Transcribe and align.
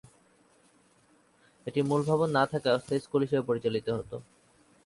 এটির 1.67 1.85
মূল 1.85 2.01
ভবন 2.03 2.29
না 2.37 2.43
থাকায় 2.51 2.75
অস্থায়ী 2.75 3.01
স্কুল 3.01 3.21
হিসেবে 3.23 3.47
পরিচালিত 3.49 3.87
হতো। 3.97 4.17